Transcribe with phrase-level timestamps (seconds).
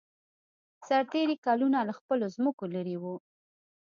[0.87, 3.15] سرتېري کلونه له خپلو ځمکو لېرې وو.